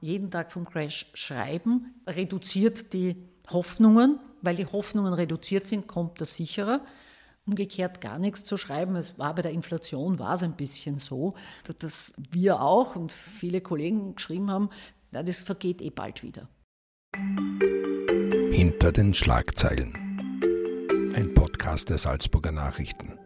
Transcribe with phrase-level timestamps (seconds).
[0.00, 3.16] Jeden Tag vom Crash schreiben, reduziert die
[3.50, 6.80] Hoffnungen, weil die Hoffnungen reduziert sind, kommt das sicherer.
[7.46, 8.94] Umgekehrt gar nichts zu schreiben.
[8.96, 11.32] Es war bei der Inflation war es ein bisschen so,
[11.78, 14.68] dass wir auch und viele Kollegen geschrieben haben,
[15.10, 16.48] na, das vergeht eh bald wieder.
[18.52, 19.94] Hinter den Schlagzeilen.
[21.14, 23.18] Ein Podcast der Salzburger Nachrichten.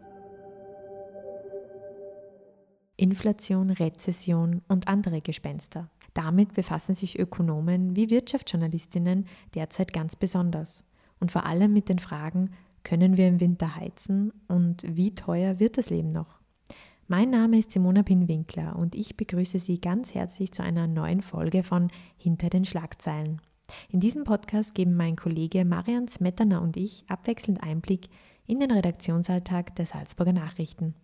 [2.96, 5.90] Inflation, Rezession und andere Gespenster.
[6.14, 10.84] Damit befassen sich Ökonomen wie Wirtschaftsjournalistinnen derzeit ganz besonders.
[11.20, 12.50] Und vor allem mit den Fragen,
[12.84, 16.40] können wir im Winter heizen und wie teuer wird das Leben noch?
[17.08, 21.62] Mein Name ist Simona Pinwinkler und ich begrüße Sie ganz herzlich zu einer neuen Folge
[21.62, 23.40] von Hinter den Schlagzeilen.
[23.88, 28.08] In diesem Podcast geben mein Kollege Marian Smetana und ich abwechselnd Einblick
[28.46, 30.94] in den Redaktionsalltag der Salzburger Nachrichten.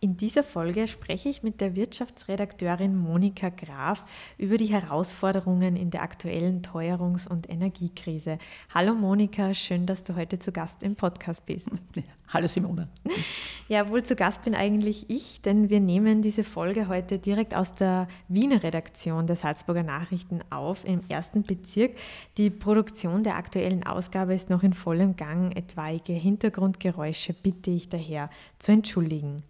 [0.00, 4.04] In dieser Folge spreche ich mit der Wirtschaftsredakteurin Monika Graf
[4.36, 8.38] über die Herausforderungen in der aktuellen Teuerungs- und Energiekrise.
[8.72, 11.68] Hallo Monika, schön, dass du heute zu Gast im Podcast bist.
[12.28, 12.88] Hallo Simone.
[13.70, 17.74] Ja, wohl zu Gast bin eigentlich ich, denn wir nehmen diese Folge heute direkt aus
[17.74, 21.94] der Wiener Redaktion der Salzburger Nachrichten auf, im ersten Bezirk.
[22.38, 25.54] Die Produktion der aktuellen Ausgabe ist noch in vollem Gang.
[25.54, 29.42] Etwaige Hintergrundgeräusche bitte ich daher zu entschuldigen.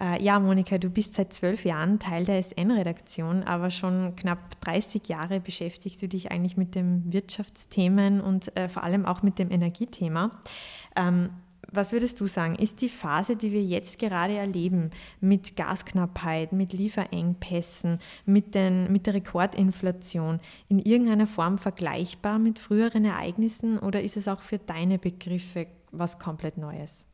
[0.00, 5.08] Äh, ja, Monika, du bist seit zwölf Jahren Teil der SN-Redaktion, aber schon knapp 30
[5.08, 9.50] Jahre beschäftigst du dich eigentlich mit den Wirtschaftsthemen und äh, vor allem auch mit dem
[9.50, 10.30] Energiethema.
[10.96, 11.30] Ähm,
[11.72, 14.90] was würdest du sagen, ist die Phase, die wir jetzt gerade erleben,
[15.20, 23.04] mit Gasknappheit, mit Lieferengpässen, mit, den, mit der Rekordinflation, in irgendeiner Form vergleichbar mit früheren
[23.04, 27.06] Ereignissen oder ist es auch für deine Begriffe was komplett Neues?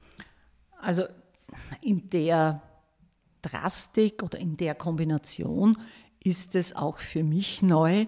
[0.80, 1.04] Also
[1.80, 2.62] in der
[3.42, 5.78] Drastik oder in der Kombination
[6.22, 8.06] ist es auch für mich neu,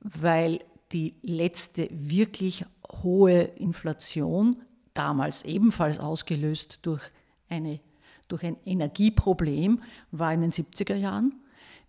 [0.00, 0.60] weil
[0.92, 4.62] die letzte wirklich hohe Inflation,
[4.94, 7.02] damals ebenfalls ausgelöst durch,
[7.48, 7.80] eine,
[8.28, 11.34] durch ein Energieproblem, war in den 70er Jahren.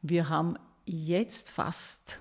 [0.01, 2.19] Wir haben jetzt fast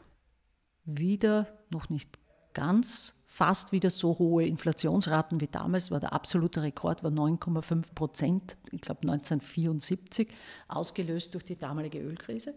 [0.85, 2.19] wieder, noch nicht
[2.53, 8.57] ganz, fast wieder so hohe Inflationsraten wie damals, war der absolute Rekord, war 9,5 Prozent,
[8.73, 10.29] ich glaube 1974,
[10.67, 12.55] ausgelöst durch die damalige Ölkrise.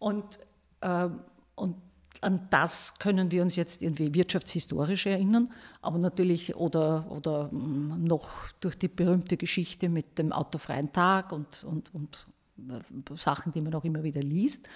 [0.00, 0.40] Und,
[0.80, 1.08] äh,
[1.54, 1.76] und
[2.20, 5.52] an das können wir uns jetzt irgendwie wirtschaftshistorisch erinnern,
[5.82, 11.62] aber natürlich oder, oder mm, noch durch die berühmte Geschichte mit dem autofreien Tag und,
[11.62, 12.26] und, und
[12.58, 14.68] äh, Sachen, die man auch immer wieder liest.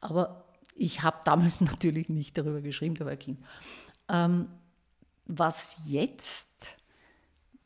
[0.00, 3.40] Aber ich habe damals natürlich nicht darüber geschrieben, da war Kind.
[4.08, 4.48] Ähm,
[5.26, 6.76] was jetzt,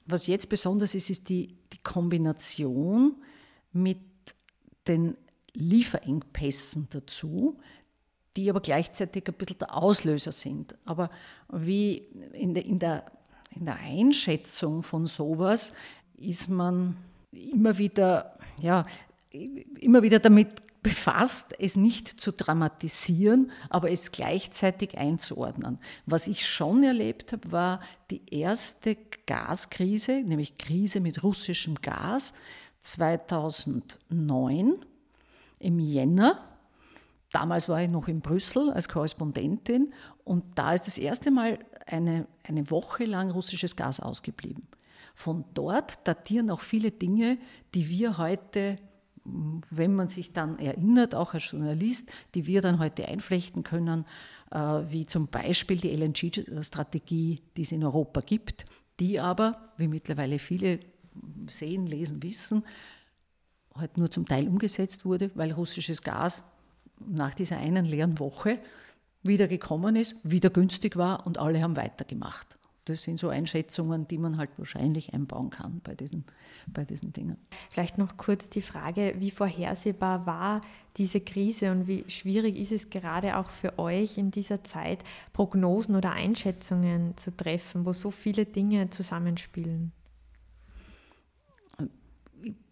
[0.07, 3.23] was jetzt besonders ist, ist die, die Kombination
[3.73, 3.99] mit
[4.87, 5.17] den
[5.55, 7.59] Lieferengpässen dazu,
[8.37, 10.77] die aber gleichzeitig ein bisschen der Auslöser sind.
[10.85, 11.11] Aber
[11.51, 11.97] wie
[12.33, 13.11] in der, in der,
[13.55, 15.73] in der Einschätzung von sowas
[16.17, 16.97] ist man
[17.33, 18.87] immer wieder, ja,
[19.31, 20.49] immer wieder damit
[20.83, 25.79] befasst, es nicht zu dramatisieren, aber es gleichzeitig einzuordnen.
[26.07, 27.81] Was ich schon erlebt habe, war
[28.11, 32.33] die erste Gaskrise, nämlich Krise mit russischem Gas
[32.81, 34.77] 2009
[35.59, 36.45] im Jänner.
[37.33, 39.93] Damals war ich noch in Brüssel als Korrespondentin
[40.25, 44.67] und da ist das erste Mal eine, eine Woche lang russisches Gas ausgeblieben.
[45.15, 47.39] Von dort datieren auch viele Dinge,
[47.75, 48.79] die wir heute
[49.71, 54.05] wenn man sich dann erinnert, auch als Journalist, die wir dann heute einflechten können,
[54.51, 58.65] äh, wie zum Beispiel die LNG-Strategie, die es in Europa gibt,
[59.01, 60.81] die aber, wie mittlerweile viele
[61.49, 62.65] sehen, lesen, wissen,
[63.75, 66.43] heute nur zum Teil umgesetzt wurde, weil russisches Gas
[67.07, 68.59] nach dieser einen leeren Woche
[69.23, 72.58] wieder gekommen ist, wieder günstig war und alle haben weitergemacht.
[72.89, 76.25] Das sind so Einschätzungen, die man halt wahrscheinlich einbauen kann bei diesen,
[76.67, 77.37] bei diesen Dingen.
[77.71, 80.61] Vielleicht noch kurz die Frage, wie vorhersehbar war
[80.97, 85.95] diese Krise und wie schwierig ist es gerade auch für euch in dieser Zeit, Prognosen
[85.97, 89.93] oder Einschätzungen zu treffen, wo so viele Dinge zusammenspielen?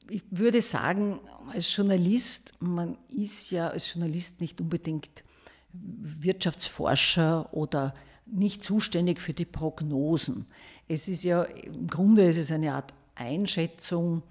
[0.09, 5.25] Ich würde sagen, als Journalist, man ist ja als Journalist nicht unbedingt
[5.73, 7.95] Wirtschaftsforscher oder
[8.27, 10.47] nicht zuständig für die Prognosen.
[10.89, 14.23] Es ist ja im Grunde ist es eine Art Einschätzung,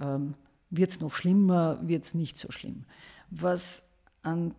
[0.00, 0.34] ähm,
[0.70, 2.84] wird es noch schlimmer, wird es nicht so schlimm.
[3.30, 3.88] Was,
[4.22, 4.54] an,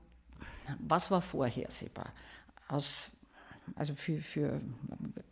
[0.79, 2.13] was war vorhersehbar?
[2.67, 3.13] Aus,
[3.75, 4.61] also für, für,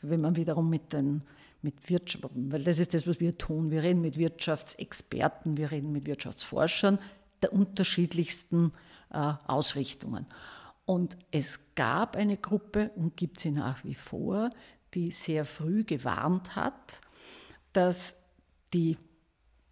[0.01, 1.23] wenn man wiederum mit den
[1.61, 3.71] mit Wirtschaft, weil das ist das, was wir tun.
[3.71, 6.99] Wir reden mit Wirtschaftsexperten, wir reden mit Wirtschaftsforschern
[7.41, 8.71] der unterschiedlichsten
[9.11, 10.25] äh, Ausrichtungen.
[10.87, 14.49] Und es gab eine Gruppe und gibt sie nach wie vor,
[14.93, 17.01] die sehr früh gewarnt hat,
[17.73, 18.15] dass
[18.73, 18.97] die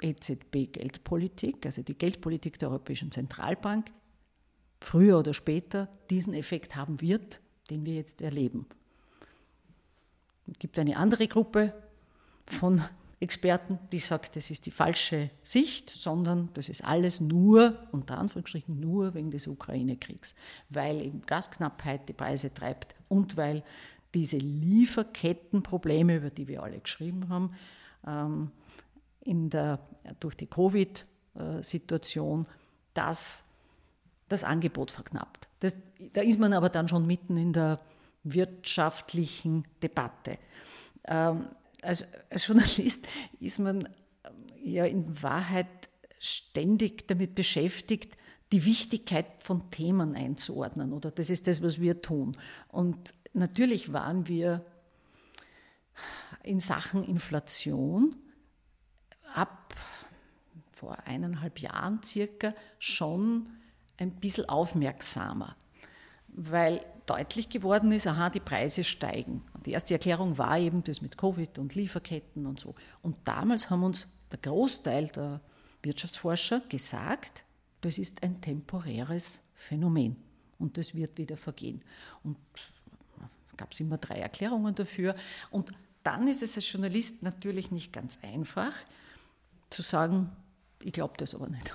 [0.02, 3.94] EZB-Geldpolitik, also die Geldpolitik der Europäischen Zentralbank,
[4.82, 7.40] früher oder später diesen Effekt haben wird,
[7.70, 8.66] den wir jetzt erleben.
[10.52, 11.74] Es gibt eine andere Gruppe
[12.46, 12.84] von
[13.20, 18.80] Experten, die sagt, das ist die falsche Sicht, sondern das ist alles nur, unter Anführungsstrichen
[18.80, 20.36] nur wegen des Ukraine-Kriegs,
[20.70, 23.64] weil eben Gasknappheit die Preise treibt und weil
[24.14, 27.56] diese Lieferkettenprobleme, über die wir alle geschrieben haben,
[28.06, 28.52] ähm,
[29.22, 29.80] in der,
[30.20, 32.48] durch die Covid-Situation,
[32.94, 33.46] das,
[34.30, 35.48] das Angebot verknappt.
[35.60, 35.78] Das,
[36.14, 37.80] da ist man aber dann schon mitten in der
[38.24, 40.38] wirtschaftlichen Debatte.
[41.86, 43.08] Als, als Journalist
[43.40, 43.88] ist man
[44.24, 44.34] ähm,
[44.64, 45.68] ja in Wahrheit
[46.20, 48.18] ständig damit beschäftigt,
[48.52, 50.94] die Wichtigkeit von Themen einzuordnen.
[50.94, 52.38] Oder das ist das, was wir tun.
[52.68, 54.66] Und natürlich waren wir
[56.44, 58.16] in Sachen Inflation
[59.34, 59.76] ab
[60.72, 63.50] vor eineinhalb Jahren circa schon
[63.98, 65.56] ein bisschen aufmerksamer,
[66.28, 69.44] weil deutlich geworden ist, aha, die Preise steigen.
[69.66, 72.76] Die erste Erklärung war eben das mit Covid und Lieferketten und so.
[73.02, 75.42] Und damals haben uns der Großteil der
[75.84, 77.44] Wirtschaftsforscher gesagt,
[77.82, 80.16] das ist ein temporäres Phänomen
[80.58, 81.82] und das wird wieder vergehen.
[82.24, 82.38] Und
[83.58, 85.16] gab es immer drei Erklärungen dafür.
[85.52, 85.72] Und
[86.04, 88.74] dann ist es als Journalist natürlich nicht ganz einfach
[89.70, 90.30] zu sagen,
[90.82, 91.74] ich glaube das aber nicht.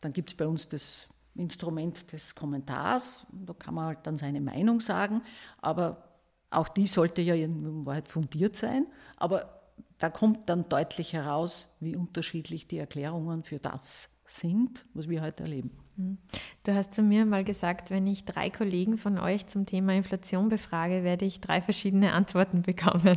[0.00, 1.08] Dann gibt es bei uns das
[1.40, 5.22] Instrument des Kommentars, da kann man halt dann seine Meinung sagen,
[5.60, 6.04] aber
[6.50, 9.60] auch die sollte ja in Wahrheit fundiert sein, aber
[9.98, 15.42] da kommt dann deutlich heraus, wie unterschiedlich die Erklärungen für das sind, was wir heute
[15.42, 15.70] erleben.
[15.96, 16.18] Mhm.
[16.64, 20.48] Du hast zu mir mal gesagt, wenn ich drei Kollegen von euch zum Thema Inflation
[20.48, 23.16] befrage, werde ich drei verschiedene Antworten bekommen.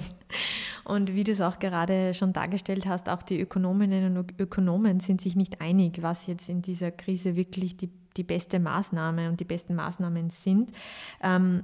[0.84, 5.22] Und wie du es auch gerade schon dargestellt hast, auch die Ökonominnen und Ökonomen sind
[5.22, 9.46] sich nicht einig, was jetzt in dieser Krise wirklich die, die beste Maßnahme und die
[9.46, 10.72] besten Maßnahmen sind.
[11.22, 11.64] Ähm,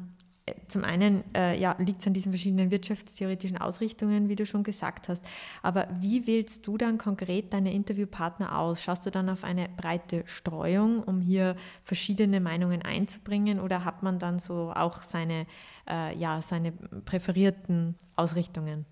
[0.67, 5.09] zum einen äh, ja, liegt es an diesen verschiedenen wirtschaftstheoretischen Ausrichtungen, wie du schon gesagt
[5.09, 5.23] hast.
[5.61, 8.81] Aber wie wählst du dann konkret deine Interviewpartner aus?
[8.81, 13.59] Schaust du dann auf eine breite Streuung, um hier verschiedene Meinungen einzubringen?
[13.59, 15.45] Oder hat man dann so auch seine,
[15.89, 18.85] äh, ja, seine präferierten Ausrichtungen?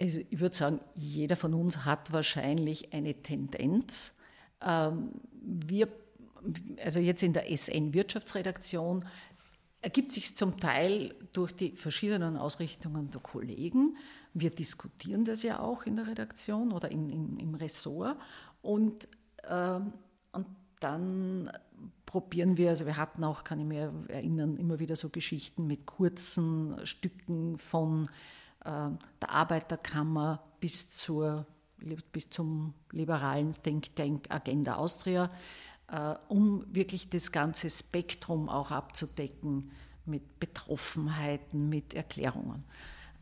[0.00, 4.18] Also ich würde sagen, jeder von uns hat wahrscheinlich eine Tendenz.
[4.64, 5.88] Ähm, wir,
[6.82, 9.04] also jetzt in der SN Wirtschaftsredaktion,
[9.80, 13.96] ergibt sich zum Teil durch die verschiedenen Ausrichtungen der Kollegen.
[14.34, 18.16] Wir diskutieren das ja auch in der Redaktion oder in, in, im Ressort.
[18.60, 19.08] Und,
[19.44, 19.80] äh,
[20.32, 20.46] und
[20.80, 21.50] dann
[22.06, 25.86] probieren wir, also wir hatten auch, kann ich mir erinnern, immer wieder so Geschichten mit
[25.86, 28.08] kurzen Stücken von
[28.64, 28.90] äh,
[29.20, 31.46] der Arbeiterkammer bis, zur,
[32.12, 35.28] bis zum liberalen Think Tank Agenda Austria
[36.28, 39.70] um wirklich das ganze Spektrum auch abzudecken
[40.04, 42.64] mit Betroffenheiten, mit Erklärungen.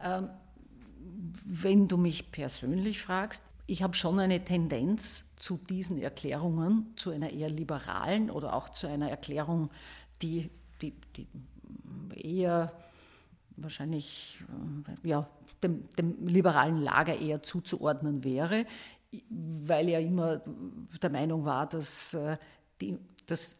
[0.00, 0.30] Ähm,
[1.44, 7.30] wenn du mich persönlich fragst, ich habe schon eine Tendenz zu diesen Erklärungen, zu einer
[7.30, 9.70] eher liberalen oder auch zu einer Erklärung,
[10.22, 11.26] die, die, die
[12.14, 12.72] eher
[13.56, 14.40] wahrscheinlich
[15.04, 15.28] äh, ja,
[15.62, 18.66] dem, dem, liberalen Lager eher zuzuordnen wäre,
[19.30, 20.42] weil er immer
[21.02, 22.36] der Meinung war, dass äh,
[22.80, 23.56] die, dass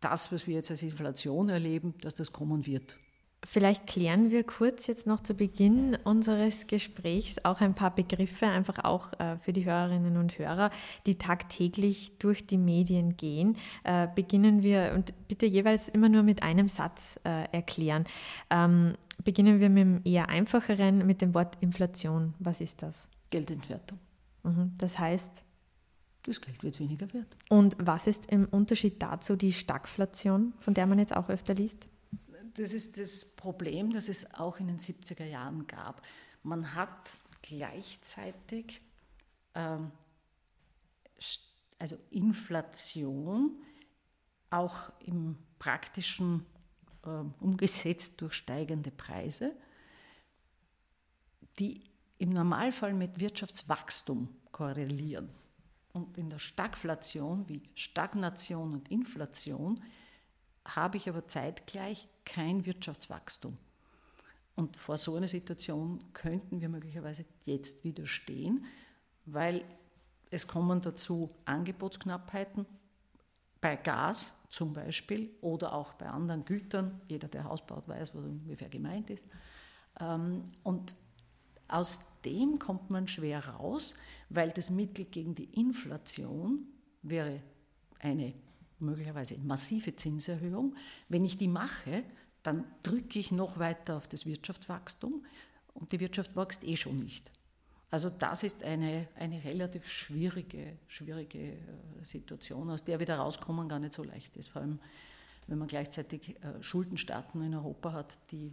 [0.00, 2.96] das, was wir jetzt als Inflation erleben, dass das kommen wird.
[3.42, 8.84] Vielleicht klären wir kurz jetzt noch zu Beginn unseres Gesprächs auch ein paar Begriffe, einfach
[8.84, 10.70] auch äh, für die Hörerinnen und Hörer,
[11.06, 13.56] die tagtäglich durch die Medien gehen.
[13.84, 18.04] Äh, beginnen wir und bitte jeweils immer nur mit einem Satz äh, erklären.
[18.50, 22.34] Ähm, Beginnen wir mit dem eher einfacheren, mit dem Wort Inflation.
[22.38, 23.08] Was ist das?
[23.30, 23.98] Geldentwertung.
[24.42, 24.74] Mhm.
[24.78, 25.44] Das heißt,
[26.24, 27.36] das Geld wird weniger wert.
[27.48, 31.88] Und was ist im Unterschied dazu die Stagflation, von der man jetzt auch öfter liest?
[32.54, 36.02] Das ist das Problem, das es auch in den 70er Jahren gab.
[36.42, 38.80] Man hat gleichzeitig
[39.54, 39.90] ähm,
[41.78, 43.56] also Inflation
[44.50, 46.44] auch im praktischen
[47.04, 47.08] äh,
[47.40, 49.52] umgesetzt durch steigende Preise,
[51.58, 51.82] die
[52.18, 55.30] im Normalfall mit Wirtschaftswachstum korrelieren.
[55.92, 59.82] Und in der Stagflation wie Stagnation und Inflation
[60.64, 63.56] habe ich aber zeitgleich kein Wirtschaftswachstum.
[64.54, 68.66] Und vor so einer Situation könnten wir möglicherweise jetzt widerstehen,
[69.26, 69.64] weil
[70.30, 72.66] es kommen dazu Angebotsknappheiten
[73.60, 77.00] bei Gas zum Beispiel oder auch bei anderen Gütern.
[77.08, 79.24] Jeder, der Haus baut, weiß, was ungefähr gemeint ist.
[79.98, 80.94] Ähm, und
[81.72, 83.94] aus dem kommt man schwer raus,
[84.28, 86.66] weil das Mittel gegen die Inflation
[87.02, 87.40] wäre
[87.98, 88.34] eine
[88.78, 90.74] möglicherweise massive Zinserhöhung.
[91.08, 92.04] Wenn ich die mache,
[92.42, 95.24] dann drücke ich noch weiter auf das Wirtschaftswachstum
[95.74, 97.30] und die Wirtschaft wächst eh schon nicht.
[97.90, 101.56] Also das ist eine, eine relativ schwierige, schwierige äh,
[102.02, 104.48] Situation, aus der wieder rauskommen gar nicht so leicht ist.
[104.48, 104.78] Vor allem,
[105.48, 108.52] wenn man gleichzeitig äh, Schuldenstaaten in Europa hat, die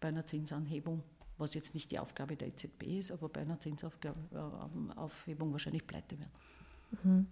[0.00, 1.04] bei einer Zinsanhebung,
[1.38, 6.32] was jetzt nicht die Aufgabe der EZB ist, aber bei einer Zinsaufhebung wahrscheinlich pleite werden.
[7.02, 7.26] Mhm.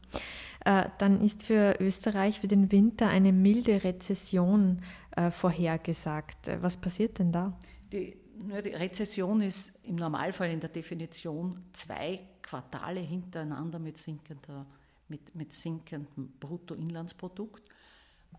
[0.64, 4.82] Äh, dann ist für Österreich für den Winter eine milde Rezession
[5.30, 6.50] vorhergesagt.
[6.62, 7.52] Was passiert denn da?
[7.92, 14.66] Die die Rezession ist im Normalfall in der Definition zwei Quartale hintereinander mit, sinkender,
[15.09, 17.62] mit, mit sinkendem Bruttoinlandsprodukt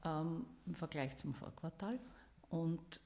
[0.03, 1.99] ähm, im Vergleich zum Vorquartal.
[2.49, 2.99] Und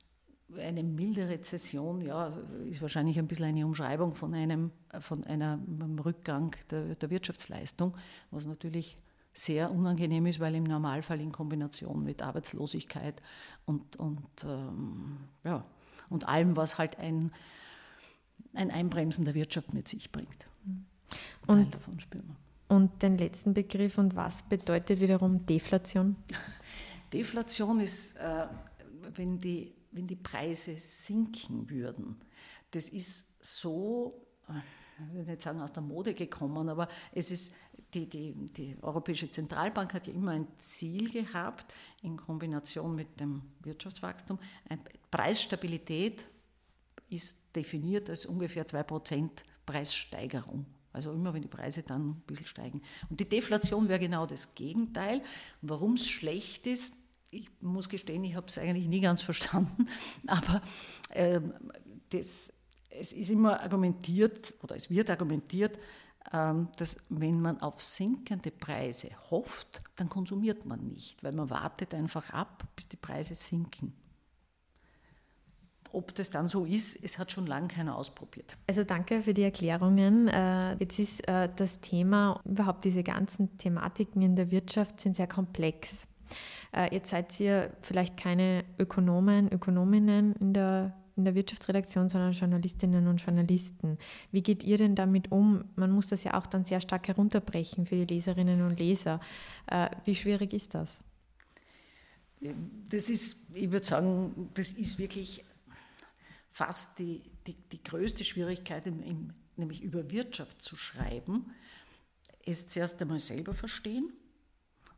[0.56, 2.32] eine milde Rezession ja,
[2.70, 7.96] ist wahrscheinlich ein bisschen eine Umschreibung von einem, von einem Rückgang der, der Wirtschaftsleistung,
[8.32, 8.98] was natürlich
[9.34, 13.22] sehr unangenehm ist, weil im Normalfall in Kombination mit Arbeitslosigkeit
[13.66, 15.64] und, und ähm, ja,
[16.10, 17.32] und allem, was halt ein,
[18.54, 20.48] ein Einbremsen der Wirtschaft mit sich bringt.
[21.46, 21.76] Und,
[22.68, 26.16] und den letzten Begriff und was bedeutet wiederum Deflation?
[27.14, 28.48] Deflation ist, äh,
[29.16, 32.18] wenn, die, wenn die Preise sinken würden.
[32.72, 34.28] Das ist so,
[35.10, 37.54] ich will nicht sagen aus der Mode gekommen, aber es ist
[37.94, 43.42] die, die, die Europäische Zentralbank hat ja immer ein Ziel gehabt, in Kombination mit dem
[43.62, 44.40] Wirtschaftswachstum.
[45.10, 46.26] Preisstabilität
[47.10, 49.30] ist definiert als ungefähr 2%
[49.66, 50.66] Preissteigerung.
[50.92, 52.82] Also immer, wenn die Preise dann ein bisschen steigen.
[53.10, 55.22] Und die Deflation wäre genau das Gegenteil.
[55.62, 56.94] Warum es schlecht ist,
[57.30, 59.88] ich muss gestehen, ich habe es eigentlich nie ganz verstanden,
[60.28, 60.62] aber
[61.10, 61.42] äh,
[62.10, 62.54] das,
[62.90, 65.78] es ist immer argumentiert oder es wird argumentiert,
[66.34, 71.94] ähm, dass wenn man auf sinkende Preise hofft, dann konsumiert man nicht, weil man wartet
[71.94, 73.94] einfach ab, bis die Preise sinken.
[75.94, 78.58] Ob das dann so ist, es hat schon lange keiner ausprobiert.
[78.68, 80.28] Also danke für die Erklärungen.
[80.28, 85.28] Äh, jetzt ist äh, das Thema, überhaupt diese ganzen Thematiken in der Wirtschaft sind sehr
[85.28, 86.06] komplex.
[86.76, 93.08] Äh, jetzt seid ihr vielleicht keine Ökonomen, Ökonominnen in der in der Wirtschaftsredaktion, sondern Journalistinnen
[93.08, 93.98] und Journalisten.
[94.32, 95.66] Wie geht ihr denn damit um?
[95.76, 99.20] Man muss das ja auch dann sehr stark herunterbrechen für die Leserinnen und Leser.
[99.66, 101.04] Äh, wie schwierig ist das?
[102.88, 105.44] Das ist, ich würde sagen, das ist wirklich
[106.52, 111.48] fast die, die, die größte Schwierigkeit, im, im, nämlich über Wirtschaft zu schreiben,
[112.46, 114.14] es zuerst einmal selber verstehen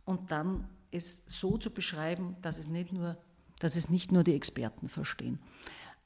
[0.03, 3.17] und dann es so zu beschreiben, dass es nicht nur,
[3.60, 5.39] dass es nicht nur die Experten verstehen.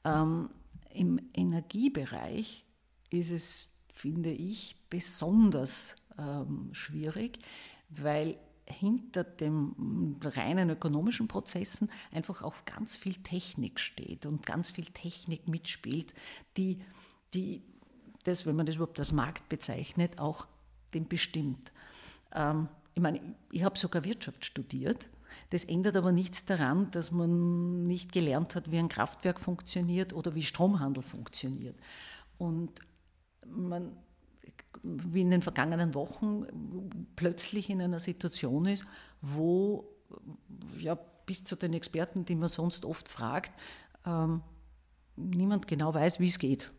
[0.04, 0.50] Ähm,
[0.90, 2.64] Im Energiebereich
[3.10, 7.38] ist es, finde ich, besonders ähm, schwierig,
[7.88, 14.86] weil hinter den reinen ökonomischen Prozessen einfach auch ganz viel Technik steht und ganz viel
[14.86, 16.14] Technik mitspielt,
[16.56, 16.80] die,
[17.34, 17.62] die
[18.24, 20.46] das, wenn man das überhaupt als Markt bezeichnet, auch
[20.94, 21.72] den bestimmt.
[22.32, 23.20] Ähm, ich meine,
[23.50, 25.08] ich habe sogar Wirtschaft studiert
[25.50, 30.34] das ändert aber nichts daran, dass man nicht gelernt hat, wie ein Kraftwerk funktioniert oder
[30.34, 31.76] wie Stromhandel funktioniert.
[32.38, 32.80] Und
[33.46, 33.96] man,
[34.82, 36.46] wie in den vergangenen Wochen,
[37.16, 38.86] plötzlich in einer Situation ist,
[39.20, 39.88] wo
[40.78, 40.94] ja,
[41.26, 43.52] bis zu den Experten, die man sonst oft fragt,
[44.06, 44.42] ähm,
[45.16, 46.70] niemand genau weiß, wie es geht.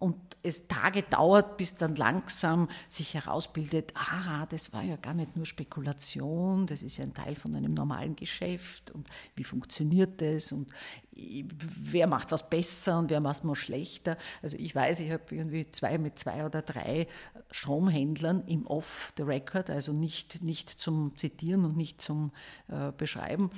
[0.00, 5.36] Und es Tage dauert, bis dann langsam sich herausbildet, ah, das war ja gar nicht
[5.36, 10.52] nur Spekulation, das ist ja ein Teil von einem normalen Geschäft und wie funktioniert das?
[10.52, 10.68] Und
[11.12, 14.16] wer macht was besser und wer macht was schlechter.
[14.42, 17.06] Also ich weiß, ich habe irgendwie zwei mit zwei oder drei
[17.50, 22.32] Stromhändlern im Off the Record, also nicht, nicht zum Zitieren und nicht zum
[22.68, 23.50] äh, Beschreiben,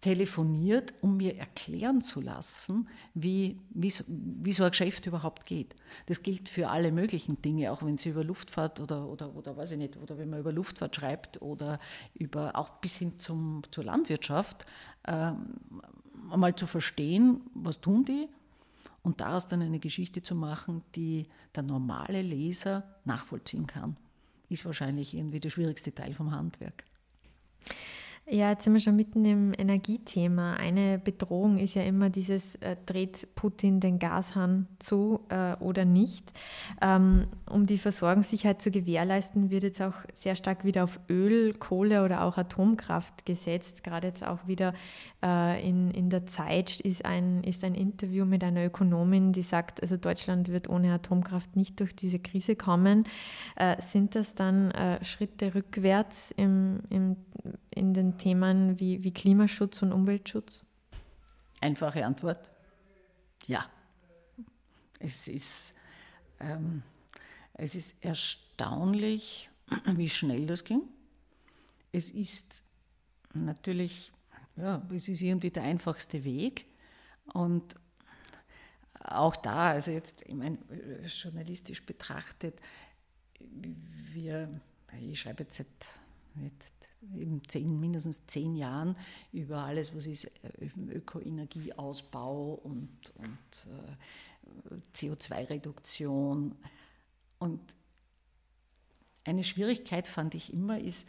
[0.00, 5.74] telefoniert, um mir erklären zu lassen, wie, wie, so, wie so ein Geschäft überhaupt geht.
[6.06, 9.72] Das gilt für alle möglichen Dinge, auch wenn Sie über Luftfahrt oder, oder, oder weiß
[9.72, 11.80] ich nicht, oder wenn man über Luftfahrt schreibt oder
[12.14, 14.66] über, auch bis hin zum, zur Landwirtschaft,
[15.02, 15.32] äh,
[16.30, 18.28] einmal zu verstehen, was tun die
[19.02, 23.96] und daraus dann eine Geschichte zu machen, die der normale Leser nachvollziehen kann,
[24.48, 26.84] ist wahrscheinlich irgendwie der schwierigste Teil vom Handwerk.
[28.30, 30.52] Ja, jetzt sind wir schon mitten im Energiethema.
[30.52, 36.30] Eine Bedrohung ist ja immer dieses, äh, dreht Putin den Gashahn zu äh, oder nicht.
[36.82, 42.04] Ähm, um die Versorgungssicherheit zu gewährleisten, wird jetzt auch sehr stark wieder auf Öl, Kohle
[42.04, 43.82] oder auch Atomkraft gesetzt.
[43.82, 44.74] Gerade jetzt auch wieder
[45.24, 49.80] äh, in, in der Zeit ist ein, ist ein Interview mit einer Ökonomin, die sagt,
[49.80, 53.04] also Deutschland wird ohne Atomkraft nicht durch diese Krise kommen.
[53.56, 57.16] Äh, sind das dann äh, Schritte rückwärts im, im,
[57.70, 60.64] in den Themen wie, wie Klimaschutz und Umweltschutz?
[61.60, 62.50] Einfache Antwort,
[63.46, 63.64] ja.
[64.98, 65.74] Es ist,
[66.40, 66.82] ähm,
[67.54, 69.48] es ist erstaunlich,
[69.86, 70.82] wie schnell das ging.
[71.92, 72.64] Es ist
[73.34, 74.12] natürlich,
[74.56, 76.66] ja, es ist irgendwie der einfachste Weg.
[77.32, 77.76] Und
[79.00, 80.58] auch da, also jetzt, ich meine,
[81.06, 82.60] journalistisch betrachtet,
[83.40, 84.60] wir,
[85.00, 85.66] ich schreibe jetzt seit
[87.14, 88.96] eben zehn, mindestens zehn Jahren
[89.32, 96.56] über alles, was ist äh, Ökoenergieausbau und, und äh, CO2-Reduktion.
[97.38, 97.76] Und
[99.24, 101.06] eine Schwierigkeit fand ich immer ist,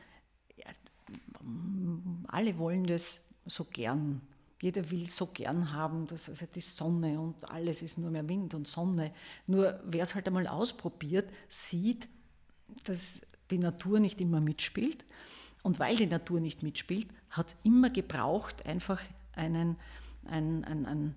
[2.27, 4.21] alle wollen das so gern.
[4.61, 8.53] Jeder will so gern haben, dass also die Sonne und alles ist nur mehr Wind
[8.53, 9.13] und Sonne.
[9.47, 12.09] Nur wer es halt einmal ausprobiert, sieht,
[12.83, 15.05] dass die Natur nicht immer mitspielt
[15.63, 18.99] und weil die Natur nicht mitspielt, hat es immer gebraucht, einfach
[19.33, 19.77] einen,
[20.25, 21.15] ein, ein, ein,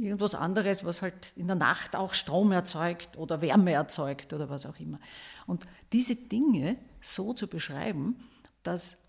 [0.00, 4.66] irgendwas anderes, was halt in der Nacht auch Strom erzeugt oder Wärme erzeugt oder was
[4.66, 4.98] auch immer.
[5.46, 8.16] Und diese Dinge so zu beschreiben,
[8.62, 9.02] dass,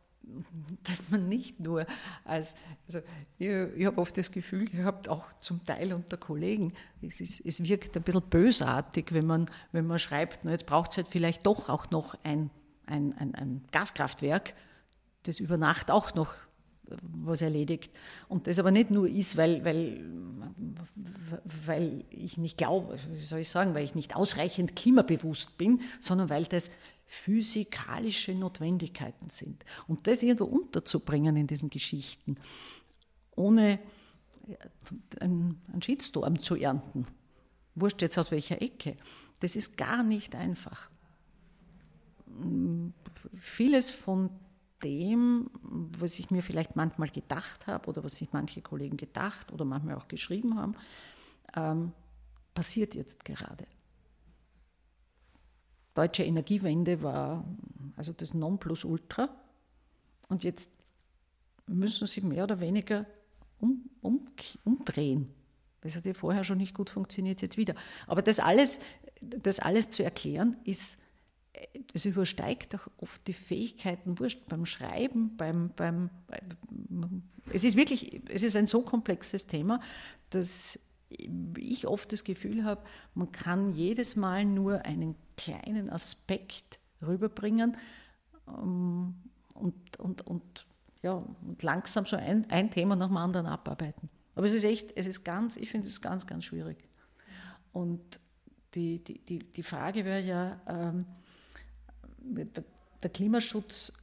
[0.84, 1.86] dass man nicht nur
[2.26, 3.00] als, also
[3.38, 7.64] ich, ich habe oft das Gefühl gehabt, auch zum Teil unter Kollegen, es, ist, es
[7.64, 11.46] wirkt ein bisschen bösartig, wenn man, wenn man schreibt, na, jetzt braucht es halt vielleicht
[11.46, 12.50] doch auch noch ein
[12.88, 14.54] ein, ein, ein Gaskraftwerk,
[15.24, 16.34] das über Nacht auch noch
[17.02, 17.92] was erledigt.
[18.28, 20.06] Und das aber nicht nur ist, weil, weil,
[21.66, 26.46] weil ich nicht glaube, soll ich sagen, weil ich nicht ausreichend klimabewusst bin, sondern weil
[26.46, 26.72] das
[27.06, 29.64] physikalische Notwendigkeiten sind.
[29.88, 32.36] Und das irgendwo unterzubringen in diesen Geschichten,
[33.36, 33.80] ohne
[35.20, 37.06] einen Shitstorm zu ernten,
[37.76, 38.98] wurscht jetzt aus welcher Ecke,
[39.40, 40.90] das ist gar nicht einfach
[43.36, 44.30] vieles von
[44.84, 49.66] dem, was ich mir vielleicht manchmal gedacht habe oder was sich manche Kollegen gedacht oder
[49.66, 50.76] manchmal auch geschrieben haben,
[51.56, 51.92] ähm,
[52.54, 53.66] passiert jetzt gerade.
[55.96, 57.44] Deutsche Energiewende war
[57.96, 59.30] also das Nonplusultra
[60.30, 60.72] und jetzt
[61.66, 63.06] müssen sie mehr oder weniger
[63.60, 64.28] um, um,
[64.64, 65.34] umdrehen.
[65.82, 67.74] Das hat ja vorher schon nicht gut funktioniert, jetzt wieder.
[68.06, 68.80] Aber das alles,
[69.22, 71.00] das alles zu erklären, ist
[71.94, 76.10] es übersteigt auch oft die Fähigkeiten, wurscht, beim Schreiben, beim, beim,
[77.52, 79.80] es ist wirklich, es ist ein so komplexes Thema,
[80.30, 80.80] dass
[81.58, 82.82] ich oft das Gefühl habe,
[83.14, 87.78] man kann jedes Mal nur einen kleinen Aspekt rüberbringen
[88.48, 89.16] ähm,
[89.54, 90.68] und, und, und,
[91.02, 94.10] ja, und langsam so ein, ein Thema nach dem anderen abarbeiten.
[94.36, 96.78] Aber es ist echt, es ist ganz, ich finde es ganz, ganz schwierig.
[97.72, 98.20] Und
[98.74, 101.06] die, die, die, die Frage wäre ja, ähm,
[102.36, 102.64] der,
[103.04, 103.94] der Klimaschutz,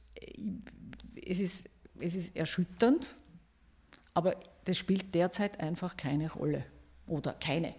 [1.25, 3.15] es ist, es ist erschütternd,
[4.13, 4.35] aber
[4.65, 6.65] das spielt derzeit einfach keine Rolle
[7.07, 7.75] oder keine.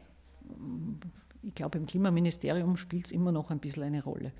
[1.43, 4.33] Ich glaube, im Klimaministerium spielt es immer noch ein bisschen eine Rolle.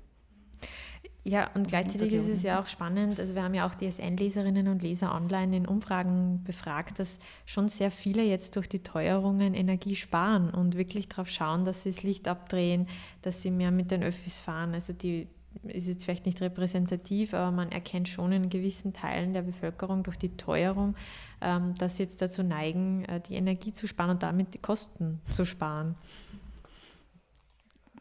[1.23, 4.81] Ja, und gleichzeitig ist es ja auch spannend, also wir haben ja auch DSN-Leserinnen und
[4.81, 10.49] Leser online in Umfragen befragt, dass schon sehr viele jetzt durch die Teuerungen Energie sparen
[10.49, 12.87] und wirklich darauf schauen, dass sie das Licht abdrehen,
[13.23, 14.73] dass sie mehr mit den Öffis fahren.
[14.73, 15.27] Also die,
[15.63, 20.17] ist jetzt vielleicht nicht repräsentativ, aber man erkennt schon in gewissen Teilen der Bevölkerung durch
[20.17, 20.95] die Teuerung,
[21.41, 25.19] ähm, dass sie jetzt dazu neigen, äh, die Energie zu sparen und damit die Kosten
[25.33, 25.95] zu sparen.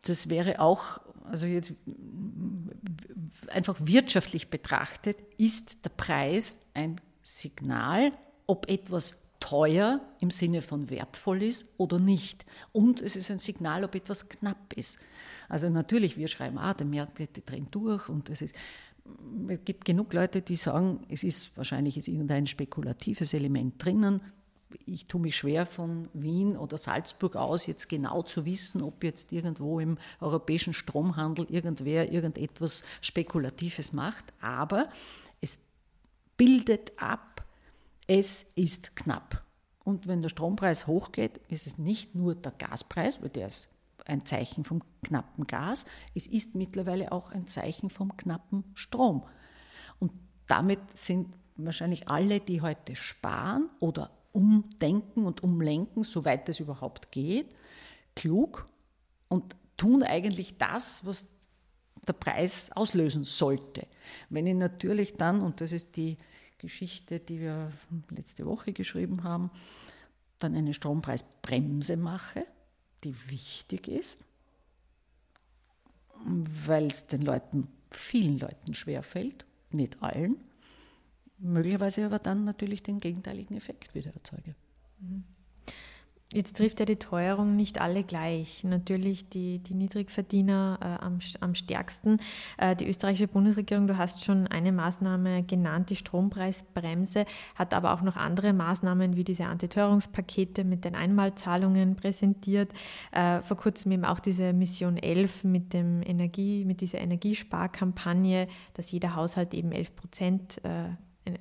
[0.05, 1.75] das wäre auch, also jetzt
[3.49, 8.13] einfach wirtschaftlich betrachtet, ist der Preis ein Signal,
[8.47, 12.45] ob etwas teuer im Sinne von wertvoll ist oder nicht.
[12.73, 14.99] Und es ist ein Signal, ob etwas knapp ist.
[15.49, 18.57] Also natürlich, wir schreiben, ah, der Markt dreht durch und es ist,
[19.47, 24.21] es gibt genug Leute, die sagen, es ist wahrscheinlich ist irgendein spekulatives Element drinnen.
[24.85, 29.31] Ich tue mich schwer von Wien oder Salzburg aus jetzt genau zu wissen, ob jetzt
[29.31, 34.25] irgendwo im europäischen Stromhandel irgendwer irgendetwas Spekulatives macht.
[34.41, 34.89] Aber
[35.41, 35.61] es
[36.37, 37.36] bildet ab,
[38.07, 39.43] es ist knapp.
[39.85, 43.69] Und wenn der Strompreis hochgeht, ist es nicht nur der Gaspreis, weil der ist
[44.05, 49.25] ein Zeichen vom knappen Gas, es ist mittlerweile auch ein Zeichen vom knappen Strom.
[49.99, 50.13] Und
[50.47, 57.55] damit sind wahrscheinlich alle, die heute sparen oder umdenken und umlenken, soweit es überhaupt geht,
[58.15, 58.67] klug
[59.29, 61.29] und tun eigentlich das, was
[62.07, 63.87] der Preis auslösen sollte.
[64.29, 66.17] Wenn ich natürlich dann, und das ist die
[66.59, 67.73] Geschichte, die wir
[68.11, 69.51] letzte Woche geschrieben haben,
[70.39, 72.47] dann eine Strompreisbremse mache,
[73.05, 74.21] die wichtig ist,
[76.25, 80.37] weil es den Leuten, vielen Leuten schwerfällt, nicht allen,
[81.39, 84.55] möglicherweise aber dann natürlich den gegenteiligen Effekt wieder erzeuge.
[84.99, 85.25] Mhm.
[86.33, 88.65] Jetzt trifft ja die Teuerung nicht alle gleich.
[88.65, 92.19] Natürlich die, die Niedrigverdiener äh, am, am stärksten.
[92.59, 98.03] Äh, die österreichische Bundesregierung, du hast schon eine Maßnahme genannt, die Strompreisbremse, hat aber auch
[98.03, 102.73] noch andere Maßnahmen wie diese Antiteuerungspakete mit den Einmalzahlungen präsentiert.
[103.13, 108.91] Äh, vor kurzem eben auch diese Mission 11 mit, dem Energie, mit dieser Energiesparkampagne, dass
[108.91, 110.89] jeder Haushalt eben 11 Prozent äh,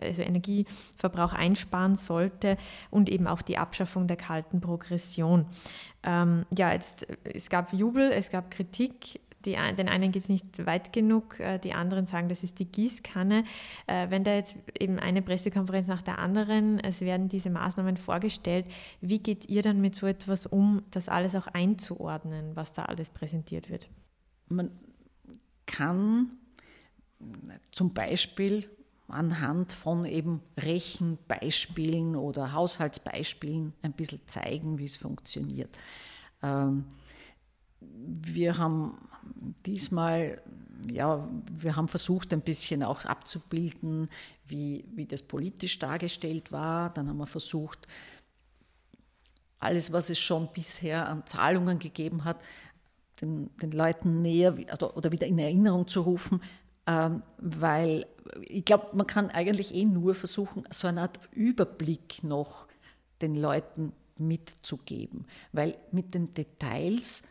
[0.01, 2.57] also Energieverbrauch einsparen sollte
[2.89, 5.45] und eben auch die Abschaffung der kalten Progression.
[6.03, 9.21] Ähm, ja, jetzt, es gab Jubel, es gab Kritik.
[9.45, 12.65] Die, den einen geht es nicht weit genug, äh, die anderen sagen, das ist die
[12.65, 13.43] Gießkanne.
[13.85, 18.65] Äh, wenn da jetzt eben eine Pressekonferenz nach der anderen, es werden diese Maßnahmen vorgestellt,
[19.01, 23.11] wie geht ihr dann mit so etwas um, das alles auch einzuordnen, was da alles
[23.11, 23.87] präsentiert wird?
[24.47, 24.71] Man
[25.67, 26.31] kann
[27.71, 28.69] zum Beispiel
[29.07, 35.77] anhand von eben Rechenbeispielen oder Haushaltsbeispielen ein bisschen zeigen, wie es funktioniert.
[36.41, 36.85] Ähm,
[37.81, 38.97] wir haben
[39.65, 40.41] diesmal,
[40.91, 44.07] ja, wir haben versucht, ein bisschen auch abzubilden,
[44.47, 46.91] wie, wie das politisch dargestellt war.
[46.93, 47.87] Dann haben wir versucht,
[49.59, 52.37] alles, was es schon bisher an Zahlungen gegeben hat,
[53.21, 54.55] den, den Leuten näher
[54.95, 56.41] oder wieder in Erinnerung zu rufen,
[56.87, 58.05] ähm, weil
[58.41, 62.65] ich glaube, man kann eigentlich eh nur versuchen, so eine Art Überblick noch
[63.21, 67.23] den Leuten mitzugeben, weil mit den Details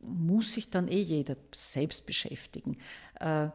[0.00, 2.78] muss sich dann eh jeder selbst beschäftigen.
[3.18, 3.48] Äh,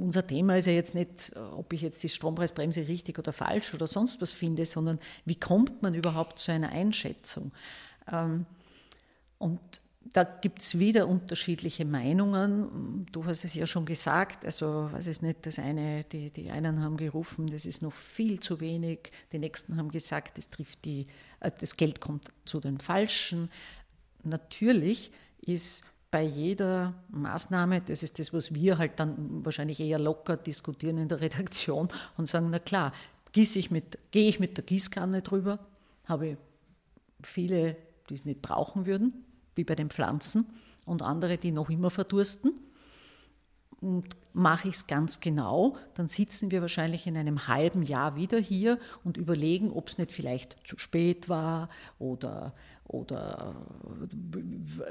[0.00, 3.86] unser Thema ist ja jetzt nicht, ob ich jetzt die Strompreisbremse richtig oder falsch oder
[3.86, 7.52] sonst was finde, sondern wie kommt man überhaupt zu einer Einschätzung?
[8.10, 8.46] Ähm,
[9.38, 9.60] und
[10.12, 13.06] da gibt es wieder unterschiedliche Meinungen.
[13.10, 16.82] Du hast es ja schon gesagt, also weiß ich nicht, das eine, die, die einen
[16.82, 21.06] haben gerufen, das ist noch viel zu wenig, die nächsten haben gesagt, das trifft die,
[21.40, 23.50] äh, das Geld kommt zu den Falschen.
[24.22, 30.36] Natürlich ist bei jeder Maßnahme, das ist das, was wir halt dann wahrscheinlich eher locker
[30.36, 32.92] diskutieren in der Redaktion und sagen, na klar,
[33.32, 35.58] gieße ich mit, gehe ich mit der Gießkanne drüber,
[36.04, 36.36] habe
[37.22, 37.76] viele,
[38.08, 40.46] die es nicht brauchen würden, wie bei den Pflanzen
[40.84, 42.52] und andere, die noch immer verdursten.
[43.80, 48.38] Und mache ich es ganz genau, dann sitzen wir wahrscheinlich in einem halben Jahr wieder
[48.38, 52.54] hier und überlegen, ob es nicht vielleicht zu spät war oder
[52.86, 53.54] oder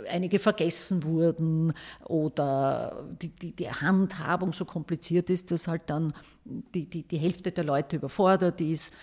[0.10, 1.74] einige vergessen wurden
[2.06, 7.52] oder die, die, die, Handhabung so kompliziert ist, dass halt dann die, die, die Hälfte
[7.52, 8.94] der Leute überfordert ist.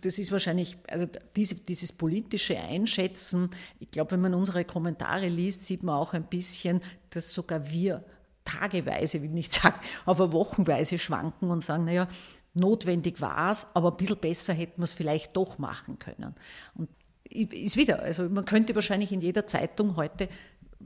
[0.00, 3.50] Das ist wahrscheinlich, also diese, dieses politische Einschätzen,
[3.80, 8.02] ich glaube, wenn man unsere Kommentare liest, sieht man auch ein bisschen, dass sogar wir
[8.44, 12.08] tageweise, will ich nicht sagen, aber wochenweise schwanken und sagen, naja,
[12.54, 16.34] notwendig war es, aber ein bisschen besser hätten wir es vielleicht doch machen können.
[16.74, 16.88] Und
[17.30, 20.28] ist wieder, also man könnte wahrscheinlich in jeder Zeitung heute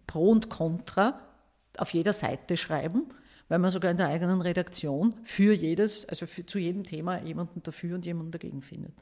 [0.06, 1.20] Pro und Contra
[1.76, 3.06] auf jeder Seite schreiben,
[3.48, 7.62] weil man sogar in der eigenen Redaktion für jedes, also für, zu jedem Thema jemanden
[7.62, 8.92] dafür und jemanden dagegen findet.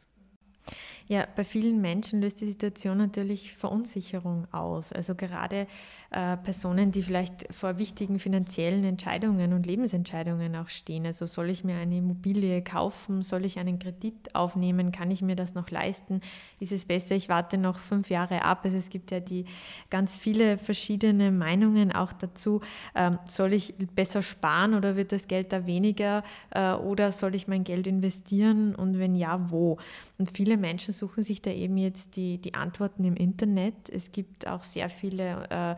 [1.10, 4.92] Ja, bei vielen Menschen löst die Situation natürlich Verunsicherung aus.
[4.92, 5.66] Also gerade
[6.10, 11.06] äh, Personen, die vielleicht vor wichtigen finanziellen Entscheidungen und Lebensentscheidungen auch stehen.
[11.06, 13.22] Also soll ich mir eine Immobilie kaufen?
[13.22, 14.92] Soll ich einen Kredit aufnehmen?
[14.92, 16.20] Kann ich mir das noch leisten?
[16.60, 18.60] Ist es besser, ich warte noch fünf Jahre ab?
[18.64, 19.46] Also es gibt ja die
[19.88, 22.60] ganz viele verschiedene Meinungen auch dazu.
[22.94, 26.22] Ähm, soll ich besser sparen oder wird das Geld da weniger?
[26.50, 28.74] Äh, oder soll ich mein Geld investieren?
[28.74, 29.78] Und wenn ja, wo?
[30.18, 33.88] Und viele Menschen suchen sich da eben jetzt die, die Antworten im Internet.
[33.88, 35.76] Es gibt auch sehr viele äh,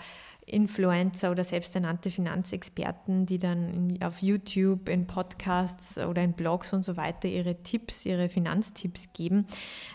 [0.51, 6.83] Influencer oder selbsternannte Finanzexperten, die dann in, auf YouTube, in Podcasts oder in Blogs und
[6.83, 9.47] so weiter ihre Tipps, ihre Finanztipps geben.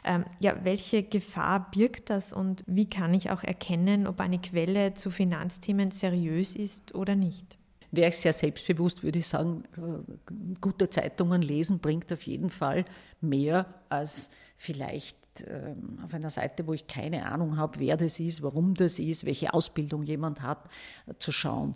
[0.04, 4.94] Ähm, ja, welche Gefahr birgt das und wie kann ich auch erkennen, ob eine Quelle
[4.94, 7.58] zu Finanzthemen seriös ist oder nicht?
[7.96, 12.86] Wäre ich sehr selbstbewusst, würde ich sagen, äh, gute Zeitungen lesen bringt auf jeden Fall
[13.22, 18.42] mehr als vielleicht ähm, auf einer Seite, wo ich keine Ahnung habe, wer das ist,
[18.42, 20.70] warum das ist, welche Ausbildung jemand hat,
[21.08, 21.76] äh, zu schauen.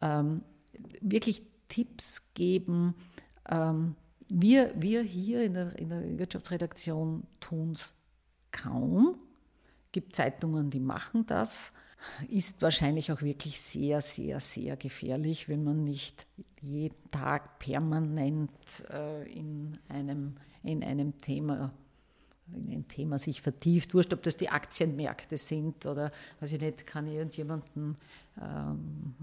[0.00, 0.42] Ähm,
[1.00, 2.94] wirklich Tipps geben.
[3.48, 3.94] Ähm,
[4.28, 7.94] wir, wir hier in der, in der Wirtschaftsredaktion tun es
[8.52, 9.18] kaum.
[9.86, 11.72] Es gibt Zeitungen, die machen das
[12.28, 16.26] ist wahrscheinlich auch wirklich sehr, sehr, sehr gefährlich, wenn man nicht
[16.62, 18.50] jeden Tag permanent
[18.90, 21.72] äh, in, einem, in einem Thema
[22.54, 26.86] in ein Thema sich vertieft, wurscht, ob das die Aktienmärkte sind oder, weiß ich nicht,
[26.86, 27.96] kann irgendjemanden
[28.40, 29.14] ähm,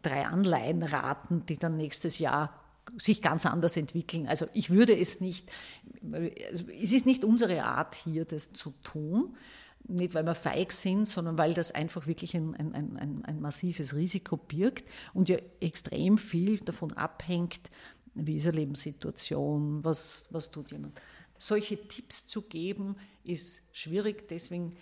[0.00, 2.58] drei Anleihen raten, die dann nächstes Jahr
[2.98, 4.26] sich ganz anders entwickeln.
[4.26, 5.50] Also ich würde es nicht,
[6.50, 9.36] also es ist nicht unsere Art hier, das zu tun
[9.88, 13.94] nicht weil wir feig sind, sondern weil das einfach wirklich ein, ein, ein, ein massives
[13.94, 17.70] Risiko birgt und ja extrem viel davon abhängt,
[18.14, 21.00] wie ist eine Lebenssituation, was, was tut jemand.
[21.38, 24.76] Solche Tipps zu geben, ist schwierig, deswegen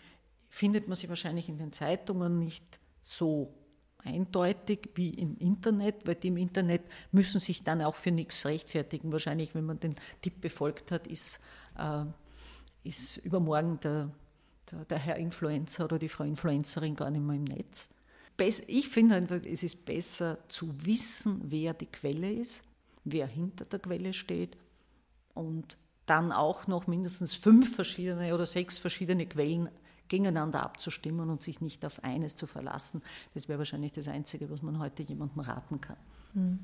[0.48, 2.64] findet man sie wahrscheinlich in den Zeitungen nicht
[3.00, 3.54] so
[3.98, 6.82] eindeutig wie im Internet, weil die im Internet
[7.12, 9.12] müssen sich dann auch für nichts rechtfertigen.
[9.12, 11.40] Wahrscheinlich, wenn man den Tipp befolgt hat, ist,
[11.78, 12.04] äh,
[12.82, 14.10] ist übermorgen der,
[14.88, 17.90] der, Herr Influencer oder die Frau Influencerin gar nicht mehr im Netz.
[18.66, 22.64] Ich finde einfach, es ist besser zu wissen, wer die Quelle ist,
[23.04, 24.56] wer hinter der Quelle steht
[25.34, 29.68] und dann auch noch mindestens fünf verschiedene oder sechs verschiedene Quellen
[30.08, 33.02] gegeneinander abzustimmen und sich nicht auf eines zu verlassen.
[33.34, 35.98] Das wäre wahrscheinlich das Einzige, was man heute jemandem raten kann.
[36.34, 36.60] Hm.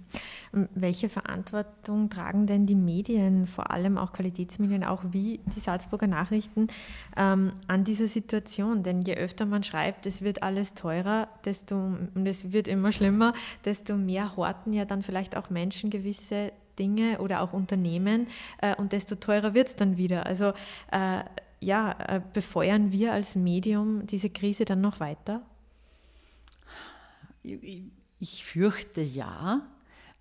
[0.74, 6.68] Welche Verantwortung tragen denn die Medien, vor allem auch Qualitätsmedien, auch wie die Salzburger Nachrichten,
[7.16, 8.82] ähm, an dieser Situation?
[8.82, 13.32] Denn je öfter man schreibt, es wird alles teurer, desto, es wird immer schlimmer,
[13.64, 18.92] desto mehr horten ja dann vielleicht auch Menschen gewisse Dinge oder auch Unternehmen äh, und
[18.92, 20.26] desto teurer wird es dann wieder.
[20.26, 20.52] Also
[20.92, 21.24] äh,
[21.60, 25.42] ja, äh, befeuern wir als Medium diese Krise dann noch weiter?
[27.42, 27.82] Ich, ich
[28.24, 29.66] fürchte ja,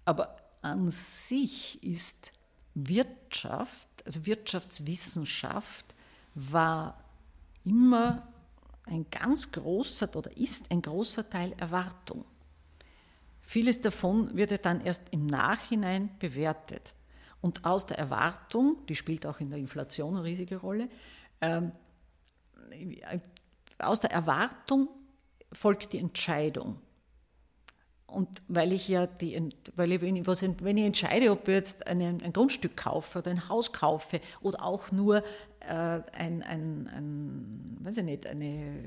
[0.03, 2.33] aber an sich ist
[2.73, 5.95] Wirtschaft, also Wirtschaftswissenschaft,
[6.33, 7.01] war
[7.63, 8.27] immer
[8.85, 12.25] ein ganz großer oder ist ein großer Teil Erwartung.
[13.41, 16.93] Vieles davon wird ja dann erst im Nachhinein bewertet.
[17.41, 20.89] Und aus der Erwartung, die spielt auch in der Inflation eine riesige Rolle,
[21.41, 21.71] ähm,
[23.77, 24.89] aus der Erwartung
[25.51, 26.81] folgt die Entscheidung.
[28.15, 31.53] Und weil ich ja die, weil ich, wenn, ich was, wenn ich entscheide, ob ich
[31.53, 35.17] jetzt ein, ein Grundstück kaufe oder ein Haus kaufe oder auch nur
[35.59, 38.85] äh, ein, ein, ein, weiß ich nicht, eine,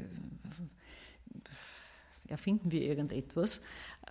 [2.27, 3.61] erfinden wir irgendetwas,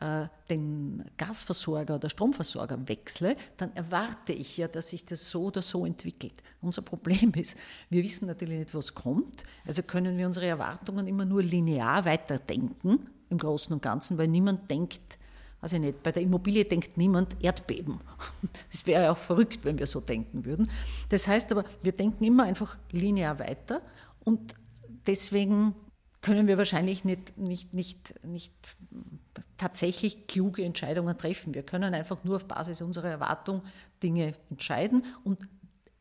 [0.02, 5.64] äh, den Gasversorger oder Stromversorger wechsle, dann erwarte ich ja, dass sich das so oder
[5.64, 6.44] so entwickelt.
[6.62, 7.58] Unser Problem ist,
[7.90, 13.17] wir wissen natürlich nicht, was kommt, also können wir unsere Erwartungen immer nur linear weiterdenken
[13.30, 15.18] im Großen und Ganzen, weil niemand denkt,
[15.60, 18.00] also ich nicht, bei der Immobilie denkt niemand Erdbeben.
[18.72, 20.70] Das wäre ja auch verrückt, wenn wir so denken würden.
[21.10, 23.82] Das heißt aber, wir denken immer einfach linear weiter
[24.24, 24.56] und
[25.08, 25.74] deswegen
[26.22, 28.54] können wir wahrscheinlich nicht, nicht, nicht, nicht
[29.58, 31.54] tatsächlich kluge Entscheidungen treffen.
[31.54, 33.62] Wir können einfach nur auf Basis unserer Erwartung
[34.04, 35.48] Dinge entscheiden und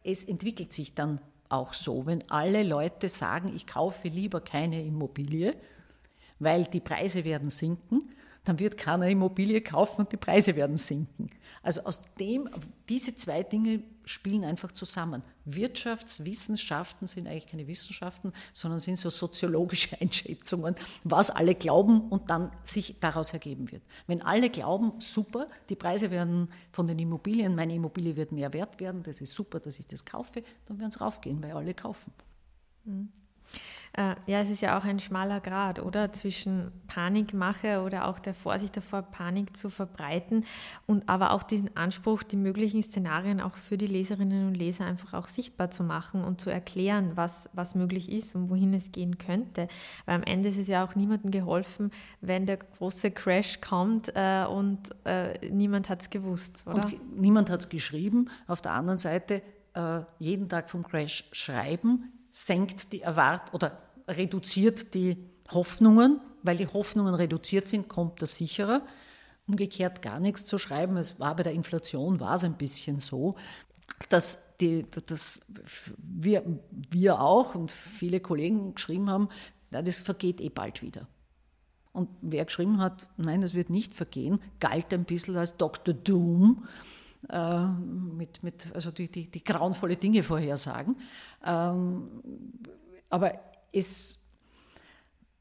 [0.03, 5.55] es entwickelt sich dann auch so, wenn alle Leute sagen, ich kaufe lieber keine Immobilie,
[6.39, 8.11] weil die Preise werden sinken,
[8.45, 11.31] dann wird keiner Immobilie kaufen und die Preise werden sinken.
[11.63, 12.49] Also aus dem,
[12.89, 15.23] diese zwei Dinge spielen einfach zusammen.
[15.45, 22.53] Wirtschaftswissenschaften sind eigentlich keine Wissenschaften, sondern sind so soziologische Einschätzungen, was alle glauben und dann
[22.63, 23.83] sich daraus ergeben wird.
[24.07, 28.79] Wenn alle glauben, super, die Preise werden von den Immobilien, meine Immobilie wird mehr wert
[28.79, 32.13] werden, das ist super, dass ich das kaufe, dann werden es raufgehen, weil alle kaufen.
[32.85, 33.09] Mhm.
[33.97, 36.13] Äh, ja, es ist ja auch ein schmaler Grad, oder?
[36.13, 40.45] Zwischen Panikmache oder auch der Vorsicht davor, Panik zu verbreiten
[40.87, 45.15] und aber auch diesen Anspruch, die möglichen Szenarien auch für die Leserinnen und Leser einfach
[45.15, 49.17] auch sichtbar zu machen und zu erklären, was, was möglich ist und wohin es gehen
[49.17, 49.67] könnte.
[50.05, 54.45] Weil am Ende ist es ja auch niemandem geholfen, wenn der große Crash kommt äh,
[54.45, 56.85] und äh, niemand hat es gewusst, oder?
[56.85, 58.29] Und niemand hat es geschrieben.
[58.47, 59.41] Auf der anderen Seite
[59.73, 63.79] äh, jeden Tag vom Crash schreiben, senkt die Erwart oder
[64.09, 65.17] reduziert die
[65.51, 68.83] Hoffnungen, weil die Hoffnungen reduziert sind, kommt das sicherer.
[69.47, 70.97] Umgekehrt gar nichts zu schreiben.
[70.97, 73.35] Es war bei der Inflation war es ein bisschen so,
[74.09, 75.41] dass, die, dass
[75.99, 79.29] wir, wir auch und viele Kollegen geschrieben haben,
[79.71, 81.07] na, das vergeht eh bald wieder.
[81.93, 85.95] Und wer geschrieben hat, nein, das wird nicht vergehen, galt ein bisschen als Dr.
[85.95, 86.67] Doom,
[87.31, 90.97] äh, mit, mit, also die, die, die grauenvolle Dinge vorhersagen.
[91.45, 92.23] Ähm,
[93.09, 93.41] aber
[93.77, 94.19] es,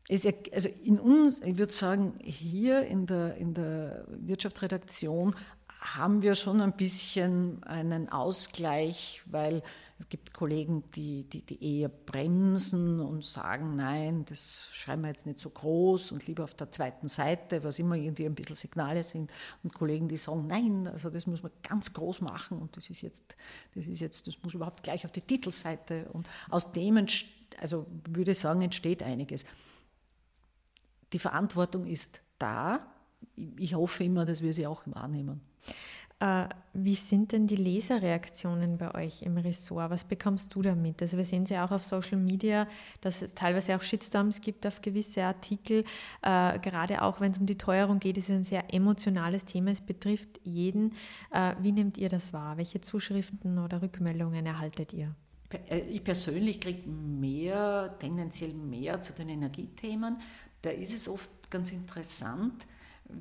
[0.07, 5.35] es, also in uns, ich würde sagen, hier in der, in der Wirtschaftsredaktion
[5.79, 9.61] haben wir schon ein bisschen einen Ausgleich, weil
[9.97, 15.25] es gibt Kollegen, die, die, die eher bremsen und sagen, nein, das schreiben wir jetzt
[15.25, 19.05] nicht so groß und lieber auf der zweiten Seite, was immer irgendwie ein bisschen Signale
[19.05, 19.31] sind.
[19.63, 23.01] Und Kollegen, die sagen, nein, also das muss man ganz groß machen und das ist
[23.01, 23.23] jetzt,
[23.73, 26.09] das ist jetzt, das muss überhaupt gleich auf die Titelseite.
[26.11, 26.97] Und aus dem,
[27.59, 29.45] also würde ich sagen, entsteht einiges.
[31.13, 32.79] Die Verantwortung ist da.
[33.57, 35.41] Ich hoffe immer, dass wir sie auch wahrnehmen.
[36.19, 39.89] Äh, wie sind denn die Leserreaktionen bei euch im Ressort?
[39.89, 41.01] Was bekommst du damit?
[41.01, 42.67] Also wir sehen es ja auch auf Social Media,
[43.01, 45.83] dass es teilweise auch Shitstorms gibt auf gewisse Artikel.
[46.21, 49.71] Äh, gerade auch wenn es um die Teuerung geht, ist es ein sehr emotionales Thema.
[49.71, 50.93] Es betrifft jeden.
[51.31, 52.55] Äh, wie nehmt ihr das wahr?
[52.57, 55.15] Welche Zuschriften oder Rückmeldungen erhaltet ihr?
[55.69, 60.17] Äh, ich persönlich kriege mehr, tendenziell mehr zu den Energiethemen.
[60.62, 62.65] Da ist es oft ganz interessant,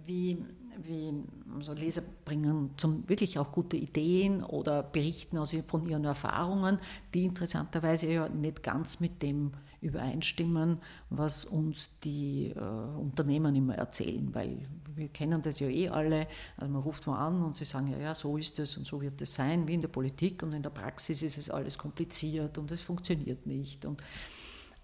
[0.07, 0.43] wie,
[0.83, 1.13] wie
[1.57, 6.79] also Leser bringen zum, wirklich auch gute Ideen oder berichten also von ihren Erfahrungen,
[7.13, 9.53] die interessanterweise ja nicht ganz mit dem
[9.85, 10.79] übereinstimmen,
[11.11, 16.27] was uns die äh, Unternehmen immer erzählen, weil wir kennen das ja eh alle.
[16.57, 19.01] Also man ruft mal an und sie sagen, ja, ja, so ist es und so
[19.03, 22.57] wird es sein, wie in der Politik und in der Praxis ist es alles kompliziert
[22.59, 23.85] und es funktioniert nicht.
[23.85, 24.03] Und,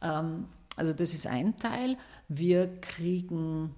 [0.02, 1.96] ähm, also das ist ein Teil.
[2.28, 3.74] Wir kriegen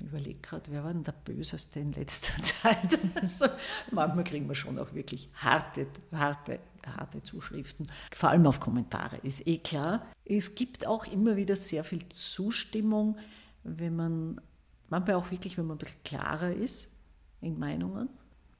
[0.00, 2.98] ich überlege gerade, wer war denn der Böseste in letzter Zeit?
[3.16, 3.46] Also,
[3.90, 6.60] manchmal kriegen wir schon auch wirklich harte, harte,
[6.96, 10.06] harte Zuschriften, vor allem auf Kommentare, ist eh klar.
[10.24, 13.16] Es gibt auch immer wieder sehr viel Zustimmung,
[13.64, 14.40] wenn man,
[14.88, 16.96] manchmal auch wirklich, wenn man ein bisschen klarer ist
[17.40, 18.08] in Meinungen.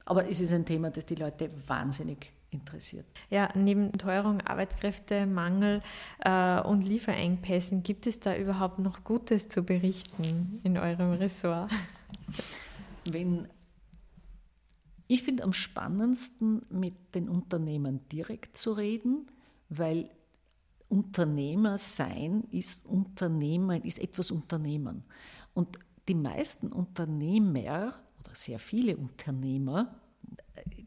[0.05, 3.05] Aber es ist ein Thema, das die Leute wahnsinnig interessiert.
[3.29, 5.81] Ja, neben Teuerung, Arbeitskräftemangel
[6.19, 11.71] äh, und Lieferengpässen, gibt es da überhaupt noch Gutes zu berichten in eurem Ressort?
[13.05, 13.47] Wenn
[15.11, 19.25] ich finde am spannendsten, mit den Unternehmern direkt zu reden,
[19.67, 20.11] weil
[20.87, 25.03] Unternehmer sein ist Unternehmer, ist etwas Unternehmen.
[25.55, 29.99] Und die meisten Unternehmer oder sehr viele Unternehmer,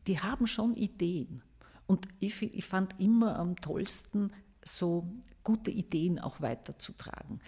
[0.07, 1.43] die haben schon Ideen.
[1.89, 4.33] Und ich, ich fand immer am tollsten,
[4.65, 5.05] so
[5.43, 7.41] gute Ideen auch weiterzutragen.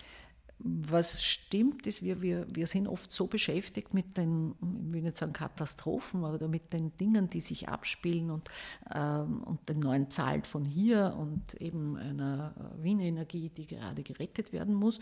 [0.58, 4.54] Was stimmt, ist, wir, wir, wir sind oft so beschäftigt mit den,
[4.86, 8.48] ich will nicht sagen Katastrophen, aber mit den Dingen, die sich abspielen und,
[8.94, 14.52] ähm, und den neuen Zahlen von hier und eben einer Wiener Energie, die gerade gerettet
[14.52, 15.00] werden muss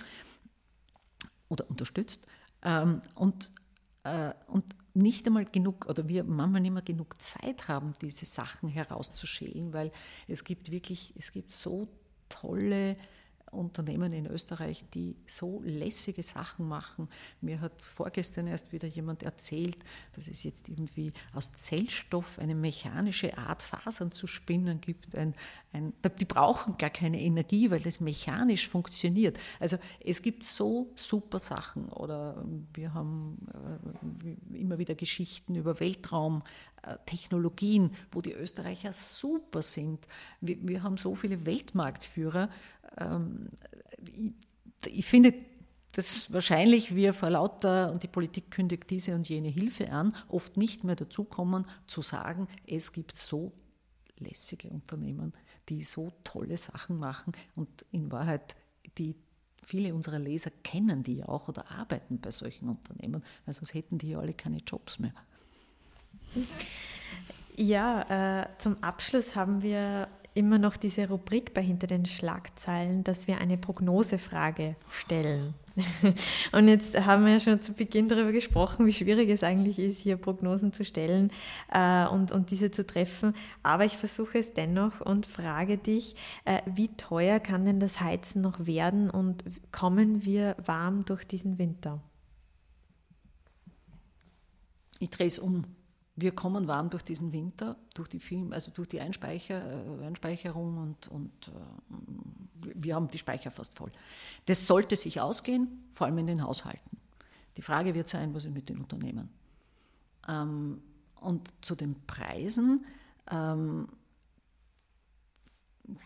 [1.48, 2.26] oder unterstützt.
[2.62, 3.50] Ähm, und,
[4.04, 8.68] äh, und nicht einmal genug oder wir manchmal nicht mehr genug Zeit haben, diese Sachen
[8.68, 9.92] herauszuschälen, weil
[10.28, 11.88] es gibt wirklich, es gibt so
[12.28, 12.96] tolle
[13.52, 17.08] Unternehmen in Österreich, die so lässige Sachen machen.
[17.40, 19.76] Mir hat vorgestern erst wieder jemand erzählt,
[20.14, 25.14] dass es jetzt irgendwie aus Zellstoff eine mechanische Art Fasern zu spinnen gibt.
[25.14, 25.34] Ein,
[25.72, 29.38] ein, die brauchen gar keine Energie, weil das mechanisch funktioniert.
[29.60, 31.88] Also es gibt so super Sachen.
[31.90, 33.46] Oder wir haben
[34.52, 35.78] äh, immer wieder Geschichten über
[36.82, 40.06] Weltraumtechnologien, wo die Österreicher super sind.
[40.40, 42.48] Wir, wir haben so viele Weltmarktführer
[42.98, 43.48] ähm,
[44.04, 44.34] ich,
[44.86, 45.34] ich finde,
[45.92, 50.56] dass wahrscheinlich wir vor lauter, und die Politik kündigt diese und jene Hilfe an, oft
[50.56, 53.52] nicht mehr dazukommen zu sagen, es gibt so
[54.18, 55.34] lässige Unternehmen,
[55.68, 58.56] die so tolle Sachen machen und in Wahrheit
[58.98, 59.14] die
[59.64, 63.98] viele unserer Leser kennen die ja auch oder arbeiten bei solchen Unternehmen, weil sonst hätten
[63.98, 65.14] die ja alle keine Jobs mehr.
[67.56, 73.28] Ja, äh, zum Abschluss haben wir immer noch diese Rubrik bei Hinter den Schlagzeilen, dass
[73.28, 75.54] wir eine Prognosefrage stellen.
[76.52, 79.98] Und jetzt haben wir ja schon zu Beginn darüber gesprochen, wie schwierig es eigentlich ist,
[79.98, 81.30] hier Prognosen zu stellen
[81.72, 83.34] äh, und, und diese zu treffen.
[83.62, 86.14] Aber ich versuche es dennoch und frage dich,
[86.44, 91.58] äh, wie teuer kann denn das Heizen noch werden und kommen wir warm durch diesen
[91.58, 92.00] Winter?
[94.98, 95.64] Ich drehe es um
[96.14, 100.78] wir kommen warm durch diesen Winter, durch die Film, also durch die Einspeicher, äh, Einspeicherung
[100.78, 103.90] und, und äh, wir haben die Speicher fast voll.
[104.46, 106.98] Das sollte sich ausgehen, vor allem in den Haushalten.
[107.56, 109.30] Die Frage wird sein, was ist mit den Unternehmen?
[110.28, 110.82] Ähm,
[111.16, 112.84] und zu den Preisen,
[113.30, 113.88] ähm,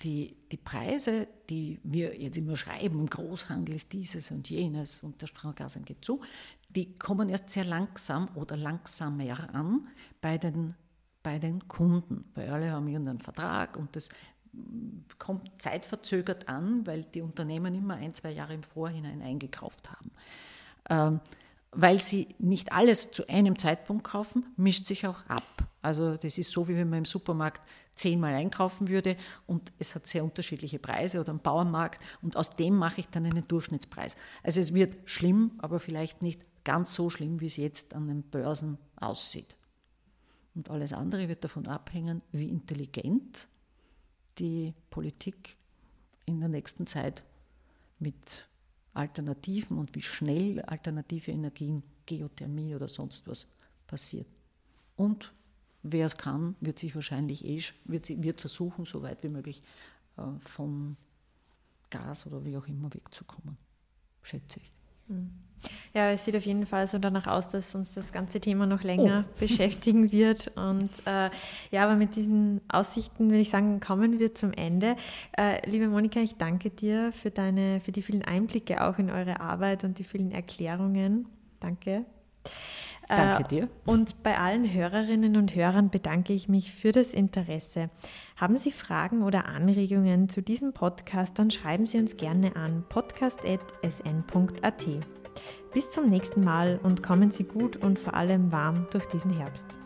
[0.02, 5.20] die, die Preise, die wir jetzt immer schreiben, im Großhandel ist dieses und jenes und
[5.20, 6.20] der Stromgas geht zu,
[6.68, 9.86] die kommen erst sehr langsam oder langsamer an
[10.20, 10.74] bei den,
[11.22, 14.08] bei den Kunden, weil alle haben irgendeinen Vertrag und das
[15.18, 20.10] kommt zeitverzögert an, weil die Unternehmen immer ein, zwei Jahre im Vorhinein eingekauft haben.
[20.88, 21.20] Ähm,
[21.76, 25.44] weil sie nicht alles zu einem Zeitpunkt kaufen, mischt sich auch ab.
[25.82, 27.60] Also das ist so, wie wenn man im Supermarkt
[27.94, 29.16] zehnmal einkaufen würde
[29.46, 33.26] und es hat sehr unterschiedliche Preise oder im Bauernmarkt und aus dem mache ich dann
[33.26, 34.16] einen Durchschnittspreis.
[34.42, 38.22] Also es wird schlimm, aber vielleicht nicht ganz so schlimm, wie es jetzt an den
[38.22, 39.56] Börsen aussieht.
[40.54, 43.46] Und alles andere wird davon abhängen, wie intelligent
[44.38, 45.56] die Politik
[46.24, 47.24] in der nächsten Zeit
[47.98, 48.48] mit
[48.96, 53.46] Alternativen und wie schnell alternative Energien, Geothermie oder sonst was
[53.86, 54.28] passiert.
[54.96, 55.32] Und
[55.82, 59.62] wer es kann, wird sich wahrscheinlich eh, wird, wird versuchen, so weit wie möglich
[60.16, 60.96] äh, vom
[61.90, 63.56] Gas oder wie auch immer wegzukommen,
[64.22, 64.70] schätze ich.
[65.94, 68.82] Ja, es sieht auf jeden Fall so danach aus, dass uns das ganze Thema noch
[68.82, 69.34] länger oh.
[69.40, 70.52] beschäftigen wird.
[70.56, 71.30] Und äh,
[71.70, 74.96] ja, aber mit diesen Aussichten würde ich sagen, kommen wir zum Ende.
[75.36, 79.40] Äh, liebe Monika, ich danke dir für deine, für die vielen Einblicke auch in eure
[79.40, 81.26] Arbeit und die vielen Erklärungen.
[81.60, 82.04] Danke.
[83.08, 83.68] Danke äh, dir.
[83.84, 87.90] Und bei allen Hörerinnen und Hörern bedanke ich mich für das Interesse.
[88.36, 94.86] Haben Sie Fragen oder Anregungen zu diesem Podcast, dann schreiben Sie uns gerne an podcast.sn.at.
[95.72, 99.78] Bis zum nächsten Mal und kommen Sie gut und vor allem warm durch diesen Herbst.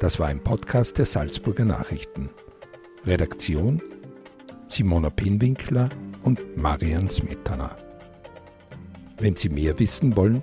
[0.00, 2.30] Das war ein Podcast der Salzburger Nachrichten.
[3.04, 3.80] Redaktion
[4.68, 5.88] Simona Pinwinkler
[6.22, 7.76] und Marian Smetana.
[9.18, 10.42] Wenn Sie mehr wissen wollen,